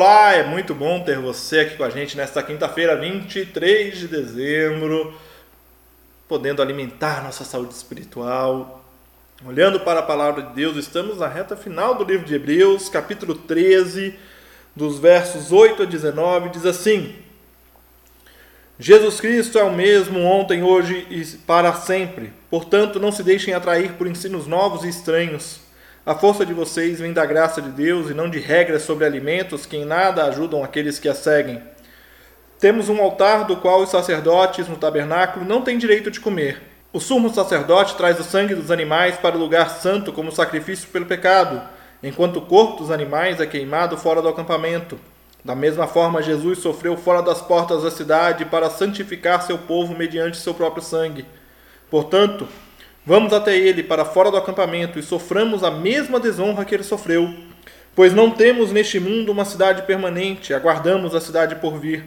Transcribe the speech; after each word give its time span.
Olá, 0.00 0.32
é 0.32 0.44
muito 0.44 0.76
bom 0.76 1.00
ter 1.00 1.18
você 1.18 1.58
aqui 1.58 1.76
com 1.76 1.82
a 1.82 1.90
gente 1.90 2.16
nesta 2.16 2.40
quinta-feira, 2.40 2.94
23 2.94 3.98
de 3.98 4.06
dezembro, 4.06 5.12
podendo 6.28 6.62
alimentar 6.62 7.20
nossa 7.20 7.42
saúde 7.42 7.74
espiritual. 7.74 8.84
Olhando 9.44 9.80
para 9.80 9.98
a 9.98 10.04
palavra 10.04 10.42
de 10.44 10.54
Deus, 10.54 10.76
estamos 10.76 11.18
na 11.18 11.26
reta 11.26 11.56
final 11.56 11.96
do 11.96 12.04
livro 12.04 12.24
de 12.24 12.32
Hebreus, 12.32 12.88
capítulo 12.88 13.34
13, 13.34 14.14
dos 14.76 15.00
versos 15.00 15.50
8 15.50 15.82
a 15.82 15.84
19, 15.84 16.50
diz 16.50 16.64
assim: 16.64 17.16
Jesus 18.78 19.20
Cristo 19.20 19.58
é 19.58 19.64
o 19.64 19.74
mesmo 19.74 20.20
ontem, 20.20 20.62
hoje 20.62 21.08
e 21.10 21.24
para 21.38 21.74
sempre. 21.74 22.32
Portanto, 22.48 23.00
não 23.00 23.10
se 23.10 23.24
deixem 23.24 23.52
atrair 23.52 23.94
por 23.94 24.06
ensinos 24.06 24.46
novos 24.46 24.84
e 24.84 24.88
estranhos 24.88 25.66
a 26.08 26.14
força 26.14 26.46
de 26.46 26.54
vocês 26.54 27.00
vem 27.00 27.12
da 27.12 27.26
graça 27.26 27.60
de 27.60 27.68
Deus 27.68 28.08
e 28.08 28.14
não 28.14 28.30
de 28.30 28.38
regras 28.38 28.80
sobre 28.80 29.04
alimentos 29.04 29.66
que 29.66 29.76
em 29.76 29.84
nada 29.84 30.24
ajudam 30.24 30.64
aqueles 30.64 30.98
que 30.98 31.06
a 31.06 31.12
seguem. 31.12 31.62
Temos 32.58 32.88
um 32.88 32.98
altar 32.98 33.44
do 33.44 33.58
qual 33.58 33.82
os 33.82 33.90
sacerdotes 33.90 34.66
no 34.68 34.78
tabernáculo 34.78 35.44
não 35.44 35.60
têm 35.60 35.76
direito 35.76 36.10
de 36.10 36.18
comer. 36.18 36.62
O 36.94 36.98
sumo 36.98 37.28
sacerdote 37.28 37.94
traz 37.94 38.18
o 38.18 38.24
sangue 38.24 38.54
dos 38.54 38.70
animais 38.70 39.18
para 39.18 39.36
o 39.36 39.38
lugar 39.38 39.68
santo 39.68 40.10
como 40.10 40.32
sacrifício 40.32 40.88
pelo 40.88 41.04
pecado, 41.04 41.60
enquanto 42.02 42.38
o 42.38 42.46
corpo 42.46 42.78
dos 42.78 42.90
animais 42.90 43.38
é 43.38 43.44
queimado 43.44 43.94
fora 43.98 44.22
do 44.22 44.28
acampamento. 44.28 44.98
Da 45.44 45.54
mesma 45.54 45.86
forma, 45.86 46.22
Jesus 46.22 46.60
sofreu 46.60 46.96
fora 46.96 47.20
das 47.20 47.42
portas 47.42 47.82
da 47.82 47.90
cidade 47.90 48.46
para 48.46 48.70
santificar 48.70 49.42
seu 49.42 49.58
povo 49.58 49.94
mediante 49.94 50.38
seu 50.38 50.54
próprio 50.54 50.82
sangue. 50.82 51.26
Portanto, 51.90 52.48
Vamos 53.08 53.32
até 53.32 53.56
ele 53.56 53.82
para 53.82 54.04
fora 54.04 54.30
do 54.30 54.36
acampamento 54.36 54.98
e 54.98 55.02
soframos 55.02 55.64
a 55.64 55.70
mesma 55.70 56.20
desonra 56.20 56.62
que 56.62 56.74
ele 56.74 56.82
sofreu. 56.82 57.34
Pois 57.96 58.12
não 58.12 58.30
temos 58.30 58.70
neste 58.70 59.00
mundo 59.00 59.32
uma 59.32 59.46
cidade 59.46 59.80
permanente, 59.86 60.52
aguardamos 60.52 61.14
a 61.14 61.20
cidade 61.22 61.54
por 61.54 61.80
vir. 61.80 62.04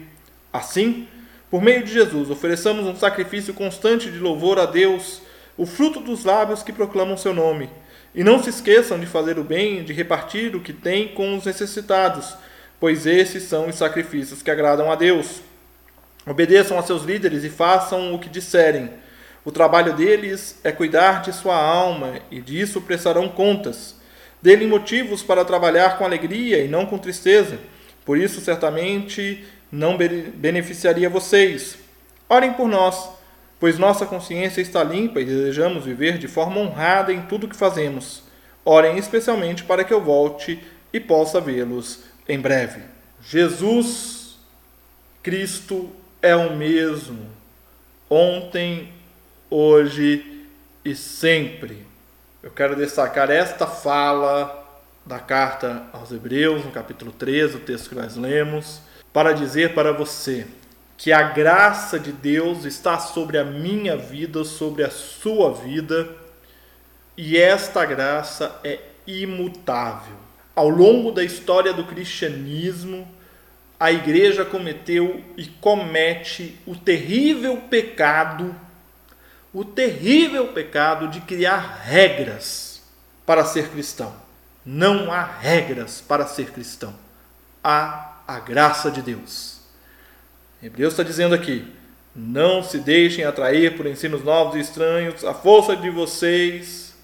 Assim, 0.52 1.08
por 1.50 1.60
meio 1.60 1.82
de 1.82 1.92
Jesus, 1.92 2.30
ofereçamos 2.30 2.86
um 2.86 2.94
sacrifício 2.94 3.52
constante 3.52 4.12
de 4.12 4.18
louvor 4.20 4.60
a 4.60 4.64
Deus, 4.64 5.20
o 5.56 5.66
fruto 5.66 5.98
dos 5.98 6.24
lábios 6.24 6.62
que 6.62 6.72
proclamam 6.72 7.16
seu 7.16 7.34
nome. 7.34 7.68
E 8.14 8.22
não 8.22 8.40
se 8.40 8.50
esqueçam 8.50 9.00
de 9.00 9.06
fazer 9.06 9.40
o 9.40 9.42
bem 9.44 9.82
de 9.82 9.92
repartir 9.92 10.54
o 10.54 10.60
que 10.60 10.72
têm 10.72 11.08
com 11.08 11.36
os 11.36 11.46
necessitados, 11.46 12.32
pois 12.78 13.06
esses 13.06 13.42
são 13.42 13.68
os 13.68 13.74
sacrifícios 13.74 14.40
que 14.40 14.52
agradam 14.52 14.88
a 14.88 14.94
Deus. 14.94 15.40
Obedeçam 16.24 16.78
a 16.78 16.82
seus 16.84 17.02
líderes 17.02 17.42
e 17.42 17.50
façam 17.50 18.14
o 18.14 18.20
que 18.20 18.28
disserem 18.28 19.01
o 19.44 19.50
trabalho 19.50 19.94
deles 19.94 20.58
é 20.62 20.70
cuidar 20.70 21.22
de 21.22 21.32
sua 21.32 21.56
alma 21.56 22.20
e 22.30 22.40
disso 22.40 22.80
prestarão 22.80 23.28
contas. 23.28 23.96
Dêem 24.40 24.66
motivos 24.66 25.22
para 25.22 25.44
trabalhar 25.44 25.98
com 25.98 26.04
alegria 26.04 26.64
e 26.64 26.68
não 26.68 26.86
com 26.86 26.98
tristeza. 26.98 27.58
Por 28.04 28.18
isso, 28.18 28.40
certamente, 28.40 29.44
não 29.70 29.96
beneficiaria 29.96 31.08
vocês. 31.08 31.76
Orem 32.28 32.52
por 32.52 32.68
nós, 32.68 33.08
pois 33.58 33.78
nossa 33.78 34.06
consciência 34.06 34.60
está 34.60 34.82
limpa 34.82 35.20
e 35.20 35.24
desejamos 35.24 35.84
viver 35.84 36.18
de 36.18 36.28
forma 36.28 36.58
honrada 36.58 37.12
em 37.12 37.22
tudo 37.22 37.48
que 37.48 37.56
fazemos. 37.56 38.22
Orem 38.64 38.96
especialmente 38.98 39.64
para 39.64 39.84
que 39.84 39.94
eu 39.94 40.00
volte 40.00 40.62
e 40.92 41.00
possa 41.00 41.40
vê-los 41.40 42.00
em 42.28 42.38
breve. 42.38 42.80
Jesus 43.24 44.36
Cristo 45.22 45.90
é 46.20 46.34
o 46.34 46.56
mesmo 46.56 47.42
ontem, 48.12 48.92
hoje 49.52 50.46
e 50.82 50.94
sempre. 50.94 51.84
Eu 52.42 52.50
quero 52.50 52.74
destacar 52.74 53.30
esta 53.30 53.66
fala 53.66 54.58
da 55.04 55.18
carta 55.18 55.84
aos 55.92 56.10
Hebreus, 56.10 56.64
no 56.64 56.70
capítulo 56.70 57.12
13, 57.12 57.56
o 57.56 57.60
texto 57.60 57.90
que 57.90 57.94
nós 57.94 58.16
lemos, 58.16 58.80
para 59.12 59.32
dizer 59.32 59.74
para 59.74 59.92
você 59.92 60.46
que 60.96 61.12
a 61.12 61.22
graça 61.22 61.98
de 61.98 62.12
Deus 62.12 62.64
está 62.64 62.98
sobre 62.98 63.36
a 63.36 63.44
minha 63.44 63.94
vida, 63.94 64.42
sobre 64.42 64.84
a 64.84 64.90
sua 64.90 65.52
vida, 65.52 66.08
e 67.14 67.36
esta 67.36 67.84
graça 67.84 68.58
é 68.64 68.80
imutável. 69.06 70.16
Ao 70.56 70.68
longo 70.68 71.12
da 71.12 71.22
história 71.22 71.74
do 71.74 71.84
cristianismo, 71.84 73.06
a 73.78 73.92
igreja 73.92 74.46
cometeu 74.46 75.22
e 75.36 75.44
comete 75.44 76.58
o 76.64 76.74
terrível 76.74 77.58
pecado 77.68 78.54
o 79.52 79.64
terrível 79.64 80.48
pecado 80.48 81.08
de 81.08 81.20
criar 81.20 81.82
regras 81.84 82.82
para 83.26 83.44
ser 83.44 83.68
cristão. 83.68 84.14
Não 84.64 85.12
há 85.12 85.22
regras 85.24 86.00
para 86.00 86.26
ser 86.26 86.50
cristão. 86.50 86.94
Há 87.62 88.18
a 88.26 88.38
graça 88.38 88.90
de 88.90 89.02
Deus. 89.02 89.60
Hebreus 90.62 90.92
está 90.92 91.02
dizendo 91.02 91.34
aqui: 91.34 91.66
não 92.14 92.62
se 92.62 92.78
deixem 92.78 93.24
atrair 93.24 93.76
por 93.76 93.86
ensinos 93.86 94.22
novos 94.22 94.56
e 94.56 94.60
estranhos. 94.60 95.24
A 95.24 95.34
força 95.34 95.76
de 95.76 95.90
vocês 95.90 96.94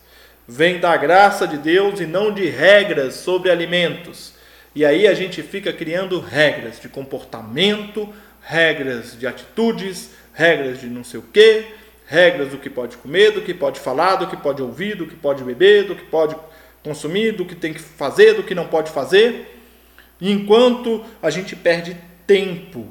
vem 0.47 0.81
da 0.81 0.97
graça 0.97 1.47
de 1.47 1.59
Deus 1.59 2.01
e 2.01 2.07
não 2.07 2.33
de 2.33 2.49
regras 2.49 3.15
sobre 3.15 3.51
alimentos. 3.51 4.33
E 4.75 4.85
aí 4.85 5.07
a 5.07 5.15
gente 5.15 5.43
fica 5.43 5.73
criando 5.73 6.21
regras 6.21 6.81
de 6.81 6.89
comportamento, 6.89 8.09
regras 8.41 9.19
de 9.19 9.27
atitudes, 9.27 10.11
regras 10.33 10.81
de 10.81 10.87
não 10.87 11.03
sei 11.03 11.21
o 11.21 11.25
quê, 11.33 11.67
regras 12.09 12.49
do 12.49 12.57
que 12.57 12.71
pode 12.71 12.97
comer, 12.97 13.33
do 13.33 13.43
que 13.43 13.53
pode 13.53 13.79
falar, 13.79 14.17
do 14.17 14.27
que 14.27 14.37
pode 14.37 14.63
ouvir, 14.63 14.97
do 14.97 15.07
que 15.07 15.15
pode 15.15 15.45
beber, 15.45 15.85
do 15.85 15.95
que 15.95 16.07
pode 16.07 16.35
consumir, 16.83 17.33
do 17.33 17.45
que 17.45 17.55
tem 17.55 17.75
que 17.75 17.81
fazer, 17.81 18.33
do 18.33 18.43
que 18.43 18.55
não 18.55 18.67
pode 18.67 18.91
fazer. 18.91 19.61
E 20.19 20.33
enquanto 20.33 21.05
a 21.23 21.29
gente 21.29 21.55
perde 21.55 21.97
tempo, 22.27 22.89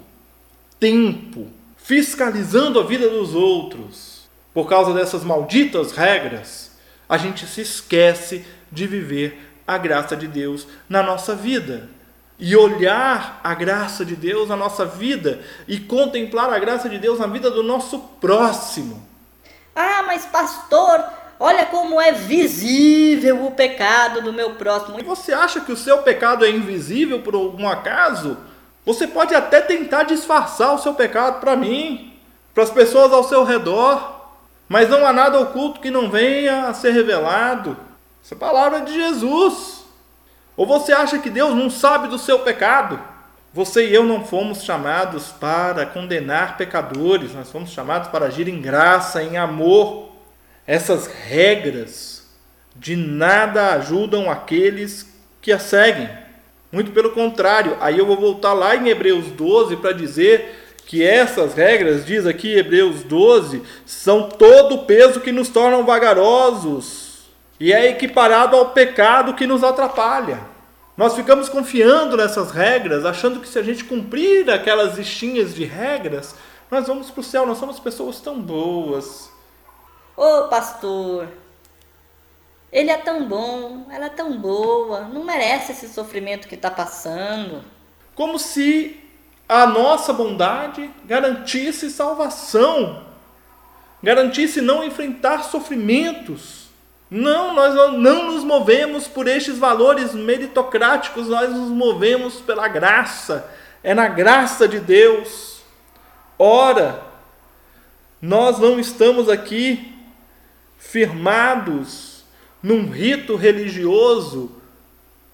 tempo, 0.79 1.47
fiscalizando 1.77 2.79
a 2.79 2.83
vida 2.83 3.09
dos 3.09 3.33
outros, 3.33 4.29
por 4.53 4.69
causa 4.69 4.93
dessas 4.93 5.23
malditas 5.23 5.93
regras, 5.93 6.77
a 7.09 7.17
gente 7.17 7.47
se 7.47 7.61
esquece 7.61 8.45
de 8.71 8.85
viver 8.85 9.39
a 9.65 9.79
graça 9.79 10.15
de 10.15 10.27
Deus 10.27 10.67
na 10.87 11.01
nossa 11.01 11.35
vida. 11.35 11.89
E 12.39 12.55
olhar 12.55 13.41
a 13.43 13.53
graça 13.55 14.05
de 14.05 14.15
Deus 14.15 14.49
na 14.49 14.55
nossa 14.55 14.85
vida 14.85 15.41
e 15.67 15.79
contemplar 15.79 16.53
a 16.53 16.59
graça 16.59 16.87
de 16.87 16.99
Deus 16.99 17.19
na 17.19 17.27
vida 17.27 17.49
do 17.49 17.63
nosso 17.63 17.99
próximo. 18.21 19.05
Ah, 19.75 20.03
mas 20.05 20.25
pastor, 20.25 21.03
olha 21.39 21.65
como 21.65 21.99
é 21.99 22.11
visível 22.11 23.45
o 23.45 23.51
pecado 23.51 24.21
do 24.21 24.31
meu 24.31 24.51
próximo. 24.51 24.99
E 24.99 25.03
você 25.03 25.33
acha 25.33 25.61
que 25.61 25.71
o 25.71 25.77
seu 25.77 25.99
pecado 25.99 26.45
é 26.45 26.49
invisível 26.49 27.21
por 27.21 27.33
algum 27.33 27.67
acaso? 27.67 28.37
Você 28.85 29.05
pode 29.05 29.35
até 29.35 29.59
tentar 29.59 30.03
disfarçar 30.03 30.73
o 30.73 30.79
seu 30.79 30.93
pecado 30.93 31.39
para 31.39 31.55
mim, 31.55 32.13
para 32.53 32.63
as 32.63 32.71
pessoas 32.71 33.11
ao 33.11 33.23
seu 33.23 33.43
redor, 33.43 34.31
mas 34.69 34.89
não 34.89 35.05
há 35.05 35.11
nada 35.11 35.39
oculto 35.39 35.79
que 35.79 35.91
não 35.91 36.09
venha 36.09 36.67
a 36.67 36.73
ser 36.73 36.91
revelado. 36.91 37.77
Essa 38.23 38.33
é 38.33 38.37
a 38.37 38.39
palavra 38.39 38.81
de 38.81 38.93
Jesus. 38.93 39.76
Ou 40.57 40.65
você 40.65 40.91
acha 40.91 41.19
que 41.19 41.29
Deus 41.29 41.53
não 41.53 41.69
sabe 41.69 42.07
do 42.07 42.17
seu 42.17 42.39
pecado? 42.39 42.99
Você 43.53 43.87
e 43.87 43.93
eu 43.93 44.03
não 44.03 44.25
fomos 44.25 44.63
chamados 44.63 45.27
para 45.27 45.85
condenar 45.85 46.57
pecadores, 46.57 47.33
nós 47.33 47.51
fomos 47.51 47.69
chamados 47.69 48.09
para 48.09 48.25
agir 48.25 48.47
em 48.47 48.59
graça, 48.59 49.21
em 49.21 49.37
amor. 49.37 50.09
Essas 50.65 51.05
regras 51.05 52.27
de 52.75 52.95
nada 52.95 53.73
ajudam 53.73 54.29
aqueles 54.29 55.07
que 55.41 55.51
a 55.51 55.59
seguem. 55.59 56.09
Muito 56.71 56.91
pelo 56.91 57.11
contrário, 57.11 57.77
aí 57.79 57.97
eu 57.97 58.05
vou 58.05 58.17
voltar 58.17 58.53
lá 58.53 58.75
em 58.75 58.89
Hebreus 58.89 59.27
12 59.27 59.77
para 59.77 59.93
dizer 59.93 60.75
que 60.85 61.03
essas 61.03 61.53
regras, 61.53 62.05
diz 62.05 62.25
aqui 62.25 62.55
Hebreus 62.55 63.03
12, 63.03 63.61
são 63.85 64.27
todo 64.27 64.75
o 64.75 64.85
peso 64.85 65.21
que 65.21 65.31
nos 65.31 65.49
tornam 65.49 65.85
vagarosos 65.85 67.06
e 67.59 67.73
é 67.73 67.89
equiparado 67.89 68.55
ao 68.55 68.69
pecado 68.71 69.33
que 69.33 69.47
nos 69.47 69.63
atrapalha. 69.63 70.39
Nós 70.95 71.15
ficamos 71.15 71.47
confiando 71.47 72.17
nessas 72.17 72.51
regras, 72.51 73.05
achando 73.05 73.39
que 73.39 73.47
se 73.47 73.59
a 73.59 73.63
gente 73.63 73.83
cumprir 73.83 74.49
aquelas 74.49 74.97
listinhas 74.97 75.53
de 75.53 75.63
regras, 75.63 76.35
nós 76.71 76.87
vamos 76.87 77.11
para 77.11 77.21
o 77.21 77.23
céu, 77.23 77.45
nós 77.45 77.57
somos 77.57 77.79
pessoas 77.79 78.19
tão 78.19 78.41
boas. 78.41 79.29
Ô 80.15 80.23
oh, 80.23 80.47
pastor, 80.47 81.27
ele 82.71 82.89
é 82.89 82.97
tão 82.97 83.27
bom, 83.27 83.85
ela 83.91 84.07
é 84.07 84.09
tão 84.09 84.37
boa, 84.37 85.01
não 85.01 85.23
merece 85.23 85.71
esse 85.71 85.87
sofrimento 85.87 86.47
que 86.47 86.55
está 86.55 86.69
passando. 86.69 87.63
Como 88.15 88.37
se 88.37 88.99
a 89.47 89.65
nossa 89.65 90.11
bondade 90.11 90.89
garantisse 91.05 91.89
salvação, 91.89 93.05
garantisse 94.01 94.59
não 94.61 94.83
enfrentar 94.83 95.43
sofrimentos. 95.43 96.66
Não, 97.09 97.53
nós 97.53 97.73
não 97.93 98.31
nos 98.31 98.43
movemos 98.43 99.07
por 99.07 99.27
estes 99.27 99.57
valores 99.57 100.13
meritocráticos, 100.13 101.27
nós 101.27 101.49
nos 101.51 101.69
movemos 101.69 102.41
pela 102.41 102.67
graça. 102.67 103.49
É 103.81 103.93
na 103.93 104.07
graça 104.07 104.67
de 104.67 104.79
Deus. 104.79 105.61
Ora, 106.37 107.01
nós 108.21 108.59
não 108.59 108.79
estamos 108.79 109.29
aqui 109.29 109.95
firmados 110.77 112.25
num 112.61 112.89
rito 112.89 113.35
religioso 113.35 114.51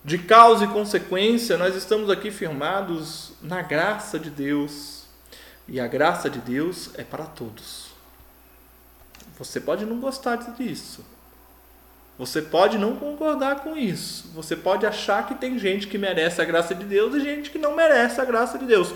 de 0.03 0.17
causa 0.17 0.65
e 0.65 0.67
consequência, 0.67 1.57
nós 1.57 1.75
estamos 1.75 2.09
aqui 2.09 2.29
firmados 2.29 3.31
na 3.41 3.61
graça 3.61 4.19
de 4.19 4.29
Deus. 4.29 5.03
E 5.67 5.79
a 5.79 5.87
graça 5.87 6.29
de 6.29 6.39
Deus 6.39 6.89
é 6.95 7.03
para 7.03 7.25
todos. 7.25 7.87
Você 9.39 9.61
pode 9.61 9.85
não 9.85 9.99
gostar 9.99 10.35
disso. 10.35 11.05
Você 12.17 12.41
pode 12.41 12.77
não 12.77 12.95
concordar 12.95 13.61
com 13.61 13.75
isso. 13.75 14.29
Você 14.35 14.55
pode 14.55 14.85
achar 14.85 15.27
que 15.27 15.35
tem 15.35 15.57
gente 15.57 15.87
que 15.87 15.97
merece 15.97 16.41
a 16.41 16.45
graça 16.45 16.75
de 16.75 16.85
Deus 16.85 17.15
e 17.15 17.19
gente 17.19 17.49
que 17.49 17.57
não 17.57 17.75
merece 17.75 18.21
a 18.21 18.25
graça 18.25 18.57
de 18.57 18.65
Deus. 18.65 18.93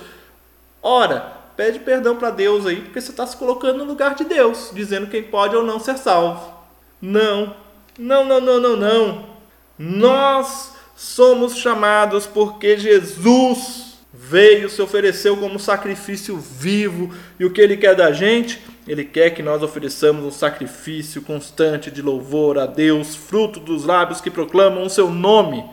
Ora, 0.82 1.34
pede 1.56 1.80
perdão 1.80 2.16
para 2.16 2.30
Deus 2.30 2.66
aí, 2.68 2.82
porque 2.82 3.02
você 3.02 3.10
está 3.10 3.26
se 3.26 3.36
colocando 3.36 3.80
no 3.80 3.86
lugar 3.86 4.14
de 4.14 4.24
Deus, 4.24 4.70
dizendo 4.72 5.08
quem 5.08 5.24
pode 5.24 5.56
ou 5.56 5.64
não 5.64 5.80
ser 5.80 5.98
salvo. 5.98 6.54
Não, 7.02 7.56
não, 7.98 8.24
não, 8.24 8.40
não, 8.40 8.60
não, 8.60 8.76
não. 8.78 9.26
Nós 9.78 10.74
somos 10.96 11.58
chamados 11.58 12.28
porque 12.28 12.78
Jesus 12.78 13.98
veio, 14.14 14.70
se 14.70 14.82
ofereceu 14.82 15.38
como 15.38 15.60
sacrifício 15.60 16.38
vivo, 16.38 17.14
e 17.40 17.46
o 17.46 17.52
que 17.52 17.62
ele 17.62 17.78
quer 17.78 17.96
da 17.96 18.12
gente? 18.12 18.62
Ele 18.88 19.04
quer 19.04 19.32
que 19.32 19.44
nós 19.44 19.62
ofereçamos 19.62 20.24
um 20.24 20.32
sacrifício 20.32 21.22
constante 21.22 21.92
de 21.92 22.02
louvor 22.02 22.58
a 22.58 22.66
Deus, 22.66 23.16
fruto 23.16 23.60
dos 23.60 23.84
lábios 23.84 24.22
que 24.22 24.32
proclamam 24.32 24.84
o 24.84 24.90
seu 24.90 25.10
nome, 25.10 25.64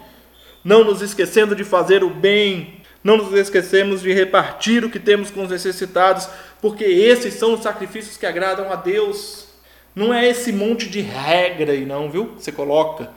não 0.65 0.83
nos 0.83 1.01
esquecendo 1.01 1.55
de 1.55 1.63
fazer 1.63 2.03
o 2.03 2.11
bem, 2.11 2.81
não 3.05 3.17
nos 3.17 3.33
esquecemos 3.35 4.03
de 4.03 4.13
repartir 4.13 4.85
o 4.85 4.91
que 4.91 4.99
temos 4.99 5.31
com 5.31 5.45
os 5.45 5.51
necessitados, 5.51 6.29
porque 6.61 6.85
esses 6.85 7.35
são 7.35 7.55
os 7.55 7.63
sacrifícios 7.63 8.17
que 8.17 8.27
agradam 8.27 8.73
a 8.73 8.77
Deus. 8.77 9.47
Não 9.95 10.13
é 10.13 10.27
esse 10.27 10.53
monte 10.53 10.89
de 10.89 11.01
regra 11.01 11.73
aí 11.73 11.87
não, 11.87 12.11
viu? 12.11 12.35
Você 12.37 12.51
coloca 12.51 13.11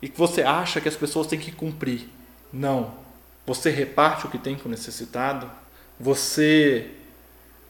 e 0.00 0.08
que 0.08 0.18
você 0.18 0.42
acha 0.42 0.80
que 0.80 0.88
as 0.88 0.96
pessoas 0.96 1.26
têm 1.26 1.38
que 1.38 1.52
cumprir. 1.52 2.08
Não. 2.52 2.94
Você 3.46 3.68
reparte 3.68 4.26
o 4.26 4.30
que 4.30 4.38
tem 4.38 4.56
com 4.56 4.68
o 4.68 4.70
necessitado, 4.70 5.50
você 5.98 6.86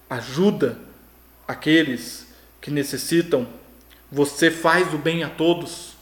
ajuda 0.09 0.79
aqueles 1.53 2.27
que 2.61 2.71
necessitam, 2.71 3.47
você 4.11 4.51
faz 4.51 4.93
o 4.93 4.99
bem 4.99 5.23
a 5.23 5.31
todos. 5.31 5.95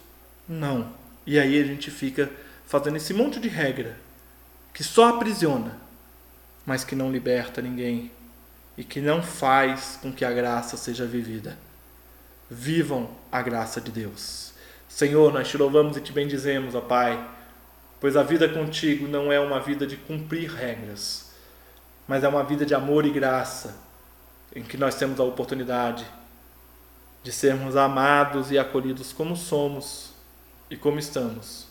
Não. 0.49 0.93
E 1.27 1.39
aí 1.39 1.61
a 1.61 1.65
gente 1.65 1.91
fica 1.91 2.31
fazendo 2.67 2.97
esse 2.97 3.13
monte 3.13 3.39
de 3.39 3.49
regra 3.49 3.97
que 4.73 4.83
só 4.83 5.09
aprisiona, 5.09 5.79
mas 6.65 6.85
que 6.85 6.95
não 6.95 7.11
liberta 7.11 7.61
ninguém 7.61 8.11
e 8.77 8.85
que 8.85 9.01
não 9.01 9.23
faz 9.23 9.99
com 10.01 10.13
que 10.13 10.25
a 10.25 10.33
graça 10.33 10.77
seja 10.77 11.05
vivida. 11.05 11.59
Vivam 12.49 13.11
a 13.31 13.43
graça 13.43 13.81
de 13.81 13.91
Deus. 13.91 14.53
Senhor, 14.89 15.33
nós 15.33 15.49
te 15.49 15.57
louvamos 15.57 15.97
e 15.97 16.01
te 16.01 16.13
bendizemos, 16.13 16.75
ó 16.75 16.81
Pai, 16.81 17.29
pois 18.01 18.17
a 18.17 18.23
vida 18.23 18.49
contigo 18.49 19.07
não 19.07 19.33
é 19.33 19.39
uma 19.39 19.61
vida 19.61 19.87
de 19.87 19.97
cumprir 19.97 20.51
regras, 20.51 21.31
mas 22.09 22.25
é 22.25 22.29
uma 22.29 22.43
vida 22.43 22.67
de 22.67 22.75
amor 22.75 23.05
e 23.05 23.11
graça, 23.11 23.90
em 24.55 24.63
que 24.63 24.77
nós 24.77 24.95
temos 24.95 25.21
a 25.21 25.25
oportunidade 25.25 26.07
de 27.23 27.31
sermos 27.33 27.77
amados 27.77 28.51
e 28.51 28.59
acolhidos 28.59 29.13
como 29.13 29.37
somos 29.37 30.11
e 30.71 30.77
como 30.77 30.99
estamos, 30.99 31.67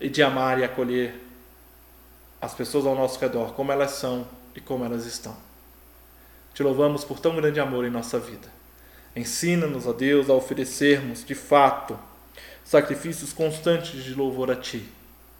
e 0.00 0.08
de 0.08 0.22
amar 0.22 0.58
e 0.58 0.64
acolher 0.64 1.20
as 2.40 2.54
pessoas 2.54 2.86
ao 2.86 2.94
nosso 2.94 3.18
redor, 3.18 3.54
como 3.54 3.72
elas 3.72 3.92
são 3.92 4.26
e 4.54 4.60
como 4.60 4.84
elas 4.84 5.06
estão. 5.06 5.36
Te 6.52 6.62
louvamos 6.62 7.04
por 7.04 7.18
tão 7.18 7.34
grande 7.34 7.58
amor 7.58 7.84
em 7.84 7.90
nossa 7.90 8.18
vida. 8.18 8.48
Ensina-nos, 9.16 9.86
ó 9.86 9.92
Deus, 9.92 10.28
a 10.28 10.34
oferecermos 10.34 11.24
de 11.24 11.34
fato 11.34 11.98
sacrifícios 12.64 13.32
constantes 13.32 14.04
de 14.04 14.14
louvor 14.14 14.50
a 14.50 14.56
Ti. 14.56 14.88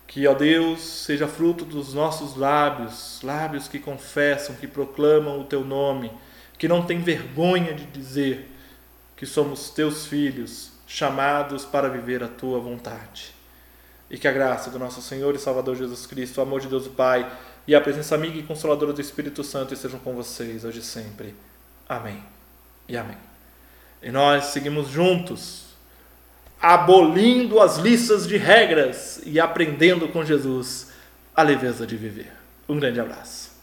Que, 0.06 0.26
ó 0.26 0.34
Deus, 0.34 0.80
seja 0.80 1.26
fruto 1.26 1.64
dos 1.64 1.94
nossos 1.94 2.36
lábios, 2.36 3.20
lábios 3.22 3.66
que 3.68 3.78
confessam, 3.78 4.56
que 4.56 4.66
proclamam 4.66 5.40
o 5.40 5.44
Teu 5.44 5.64
nome, 5.64 6.10
que 6.58 6.68
não 6.68 6.84
tem 6.84 7.00
vergonha 7.00 7.74
de 7.74 7.84
dizer 7.86 8.50
que 9.16 9.26
somos 9.26 9.70
Teus 9.70 10.06
filhos, 10.06 10.72
chamados 10.86 11.64
para 11.64 11.88
viver 11.88 12.22
a 12.22 12.28
Tua 12.28 12.58
vontade. 12.58 13.34
E 14.10 14.18
que 14.18 14.28
a 14.28 14.32
graça 14.32 14.70
do 14.70 14.78
nosso 14.78 15.00
Senhor 15.00 15.34
e 15.34 15.38
Salvador 15.38 15.76
Jesus 15.76 16.06
Cristo, 16.06 16.38
o 16.38 16.42
amor 16.42 16.60
de 16.60 16.68
Deus 16.68 16.86
o 16.86 16.90
Pai 16.90 17.30
e 17.66 17.74
a 17.74 17.80
presença 17.80 18.14
amiga 18.14 18.38
e 18.38 18.42
consoladora 18.42 18.92
do 18.92 19.00
Espírito 19.00 19.42
Santo 19.42 19.72
estejam 19.72 19.98
com 19.98 20.14
vocês 20.14 20.64
hoje 20.64 20.80
e 20.80 20.82
sempre. 20.82 21.34
Amém 21.88 22.22
e 22.88 22.96
amém. 22.96 23.16
E 24.02 24.10
nós 24.10 24.46
seguimos 24.46 24.88
juntos 24.88 25.64
abolindo 26.60 27.60
as 27.60 27.76
listas 27.76 28.26
de 28.26 28.36
regras 28.36 29.20
e 29.24 29.38
aprendendo 29.38 30.08
com 30.08 30.24
Jesus 30.24 30.88
a 31.34 31.42
leveza 31.42 31.86
de 31.86 31.96
viver. 31.96 32.32
Um 32.68 32.78
grande 32.78 33.00
abraço. 33.00 33.53